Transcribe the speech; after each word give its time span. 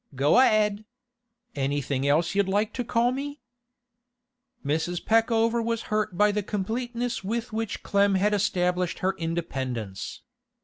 Go 0.15 0.37
a'ead! 0.39 0.83
Anything 1.55 2.07
else 2.07 2.33
you'd 2.33 2.47
like 2.47 2.73
to 2.73 2.83
call 2.83 3.11
me?' 3.11 3.39
Mrs. 4.65 5.05
Peckover 5.05 5.61
was 5.63 5.83
hurt 5.93 6.17
by 6.17 6.31
the 6.31 6.41
completeness 6.41 7.23
with 7.23 7.53
which 7.53 7.83
Clem 7.83 8.15
had 8.15 8.33
established 8.33 8.97
her 9.05 9.13
independence. 9.19 10.23